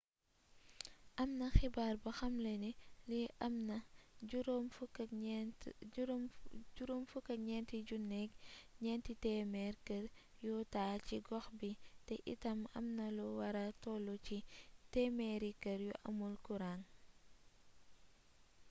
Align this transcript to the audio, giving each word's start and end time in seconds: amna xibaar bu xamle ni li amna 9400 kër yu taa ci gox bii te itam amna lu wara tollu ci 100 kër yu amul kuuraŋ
amna 1.21 1.47
xibaar 1.57 1.95
bu 2.03 2.09
xamle 2.19 2.53
ni 2.63 2.71
li 3.09 3.21
amna 3.47 3.77
9400 4.29 5.73
kër 9.87 10.03
yu 10.45 10.55
taa 10.73 10.93
ci 11.07 11.15
gox 11.27 11.45
bii 11.59 11.79
te 12.07 12.15
itam 12.33 12.59
amna 12.77 13.05
lu 13.17 13.25
wara 13.39 13.65
tollu 13.83 14.13
ci 14.25 14.37
100 14.91 15.49
kër 15.63 15.79
yu 15.89 15.93
amul 16.07 16.35
kuuraŋ 16.45 16.79